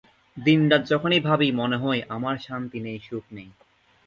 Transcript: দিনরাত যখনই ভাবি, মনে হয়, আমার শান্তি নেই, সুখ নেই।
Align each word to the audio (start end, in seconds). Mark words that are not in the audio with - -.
দিনরাত 0.37 0.83
যখনই 0.87 1.19
ভাবি, 1.19 1.47
মনে 1.51 1.77
হয়, 1.77 2.01
আমার 2.09 2.35
শান্তি 2.37 2.79
নেই, 2.79 2.99
সুখ 2.99 3.23
নেই। 3.31 3.49